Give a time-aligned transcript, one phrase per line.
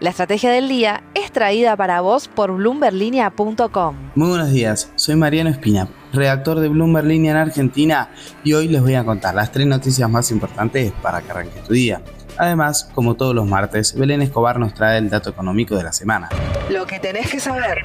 [0.00, 3.96] La estrategia del día es traída para vos por bloomberlinia.com.
[4.14, 8.08] Muy buenos días, soy Mariano Espina, redactor de Bloomberg Línea en Argentina
[8.44, 11.72] y hoy les voy a contar las tres noticias más importantes para que arranque tu
[11.72, 12.00] día.
[12.36, 16.28] Además, como todos los martes, Belén Escobar nos trae el dato económico de la semana.
[16.70, 17.78] Lo que tenés que saber.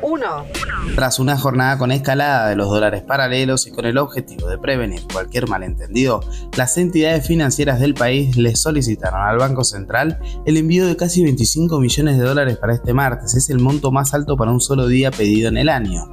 [0.00, 0.46] 1.
[0.94, 5.00] Tras una jornada con escalada de los dólares paralelos y con el objetivo de prevenir
[5.10, 6.20] cualquier malentendido,
[6.56, 11.80] las entidades financieras del país le solicitaron al Banco Central el envío de casi 25
[11.80, 13.34] millones de dólares para este martes.
[13.34, 16.04] Es el monto más alto para un solo día pedido en el año.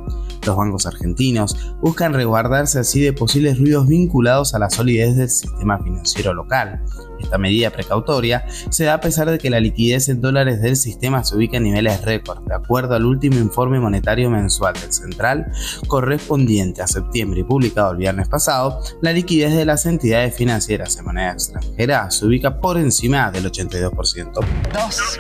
[0.50, 5.78] Los bancos argentinos buscan resguardarse así de posibles ruidos vinculados a la solidez del sistema
[5.78, 6.84] financiero local.
[7.20, 11.24] Esta medida precautoria se da a pesar de que la liquidez en dólares del sistema
[11.24, 15.52] se ubica en niveles récord, de acuerdo al último informe monetario mensual del Central
[15.86, 21.06] correspondiente a septiembre y publicado el viernes pasado, la liquidez de las entidades financieras en
[21.06, 24.32] moneda extranjera se ubica por encima del 82%.
[24.74, 25.20] 2.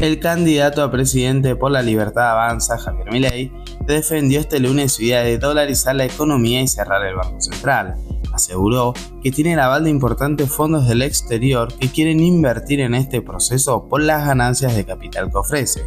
[0.00, 3.52] El candidato a presidente por la libertad avanza, Javier Milei,
[3.86, 7.96] defendió este lunes su idea de dolarizar la economía y cerrar el Banco Central.
[8.32, 13.22] Aseguró que tiene el aval de importantes fondos del exterior que quieren invertir en este
[13.22, 15.82] proceso por las ganancias de capital que ofrece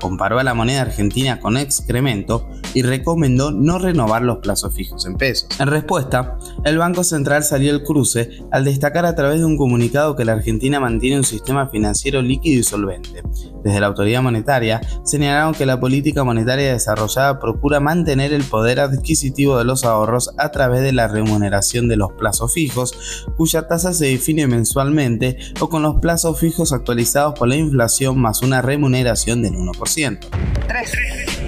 [0.00, 5.16] comparó a la moneda argentina con excremento y recomendó no renovar los plazos fijos en
[5.16, 5.49] pesos.
[5.60, 10.16] En respuesta, el Banco Central salió al cruce al destacar a través de un comunicado
[10.16, 13.22] que la Argentina mantiene un sistema financiero líquido y solvente.
[13.62, 19.58] Desde la autoridad monetaria señalaron que la política monetaria desarrollada procura mantener el poder adquisitivo
[19.58, 24.06] de los ahorros a través de la remuneración de los plazos fijos, cuya tasa se
[24.06, 29.52] define mensualmente o con los plazos fijos actualizados por la inflación más una remuneración del
[29.56, 30.20] 1%.
[30.68, 31.39] 3.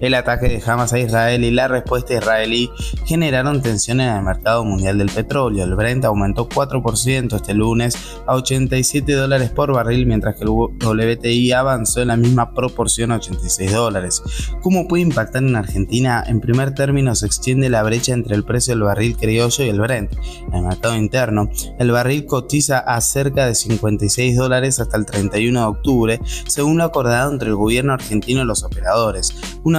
[0.00, 2.70] El ataque de Hamas a Israel y la respuesta israelí
[3.06, 5.64] generaron tensión en el mercado mundial del petróleo.
[5.64, 11.52] El Brent aumentó 4% este lunes a 87 dólares por barril, mientras que el WTI
[11.52, 14.22] avanzó en la misma proporción a 86 dólares.
[14.62, 16.22] ¿Cómo puede impactar en Argentina?
[16.26, 19.80] En primer término, se extiende la brecha entre el precio del barril criollo y el
[19.80, 20.12] Brent.
[20.48, 21.48] En el mercado interno,
[21.78, 26.84] el barril cotiza a cerca de 56 dólares hasta el 31 de octubre, según lo
[26.84, 29.34] acordado entre el gobierno argentino y los operadores.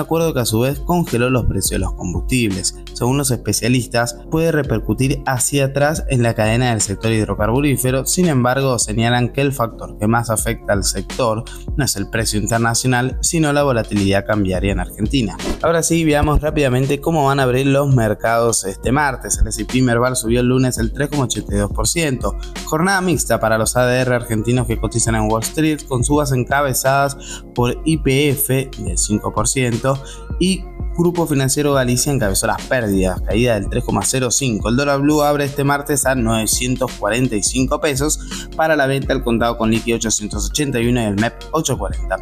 [0.07, 2.75] Acuerdo que a su vez congeló los precios de los combustibles.
[2.93, 8.79] Según los especialistas, puede repercutir hacia atrás en la cadena del sector hidrocarburífero, sin embargo
[8.79, 11.43] señalan que el factor que más afecta al sector
[11.75, 15.37] no es el precio internacional, sino la volatilidad cambiaria en Argentina.
[15.61, 19.37] Ahora sí, veamos rápidamente cómo van a abrir los mercados este martes.
[19.39, 22.35] El S&P Merval subió el lunes el 3,82%,
[22.65, 27.17] jornada mixta para los ADR argentinos que cotizan en Wall Street, con subas encabezadas
[27.53, 29.96] por IPF del 5%,
[30.39, 30.63] y
[30.97, 34.67] Grupo Financiero Galicia encabezó las pérdidas, caída del 3,05.
[34.67, 39.69] El dólar blue abre este martes a 945 pesos para la venta al contado con
[39.69, 42.17] liqui 881 y el MEP 840.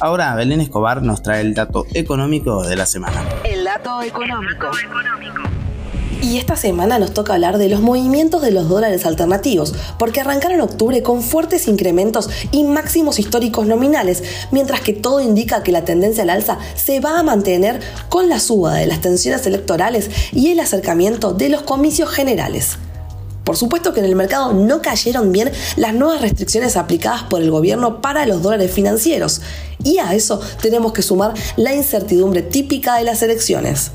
[0.00, 3.24] Ahora Belén Escobar nos trae el dato económico de la semana.
[3.44, 4.70] El dato económico.
[6.22, 10.60] Y esta semana nos toca hablar de los movimientos de los dólares alternativos, porque arrancaron
[10.60, 16.22] octubre con fuertes incrementos y máximos históricos nominales, mientras que todo indica que la tendencia
[16.22, 20.60] al alza se va a mantener con la suba de las tensiones electorales y el
[20.60, 22.78] acercamiento de los comicios generales.
[23.44, 27.52] Por supuesto que en el mercado no cayeron bien las nuevas restricciones aplicadas por el
[27.52, 29.42] gobierno para los dólares financieros,
[29.84, 33.92] y a eso tenemos que sumar la incertidumbre típica de las elecciones.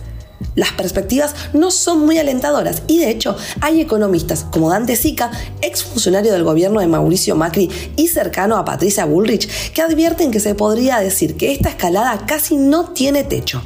[0.56, 5.32] Las perspectivas no son muy alentadoras y de hecho hay economistas como Dante Sica,
[5.62, 10.56] exfuncionario del gobierno de Mauricio Macri y cercano a Patricia Bullrich, que advierten que se
[10.56, 13.62] podría decir que esta escalada casi no tiene techo.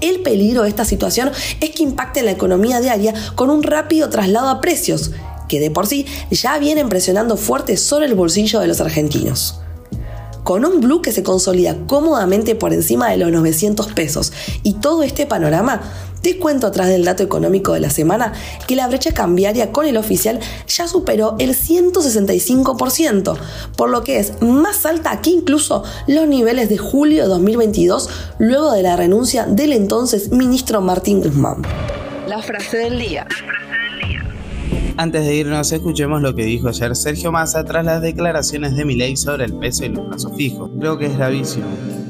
[0.00, 1.30] El peligro de esta situación
[1.60, 5.12] es que impacte en la economía diaria con un rápido traslado a precios,
[5.48, 9.60] que de por sí ya vienen presionando fuerte sobre el bolsillo de los argentinos
[10.46, 14.32] con un blue que se consolida cómodamente por encima de los 900 pesos.
[14.62, 15.82] Y todo este panorama,
[16.22, 18.32] te cuento atrás del dato económico de la semana
[18.68, 23.36] que la brecha cambiaria con el oficial ya superó el 165%,
[23.76, 28.70] por lo que es más alta que incluso los niveles de julio de 2022, luego
[28.70, 31.62] de la renuncia del entonces ministro Martín Guzmán.
[32.28, 33.26] La frase del día.
[34.98, 39.14] Antes de irnos, escuchemos lo que dijo ayer Sergio Massa tras las declaraciones de Milei
[39.14, 40.70] sobre el peso y los plazos fijos.
[40.80, 41.66] Creo que es gravísimo,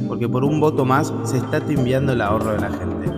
[0.06, 3.10] porque por un voto más se está timbiando el ahorro de la gente.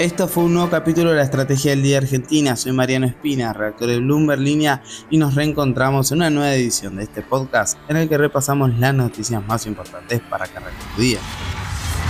[0.00, 2.56] Esto fue un nuevo capítulo de la Estrategia del Día Argentina.
[2.56, 7.04] Soy Mariano Espina, redactor de Bloomberg Línea, y nos reencontramos en una nueva edición de
[7.04, 10.58] este podcast en el que repasamos las noticias más importantes para que
[10.96, 11.20] tu día.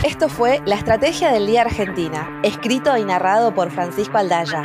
[0.04, 4.64] Esto fue La Estrategia del Día Argentina, escrito y narrado por Francisco Aldaya.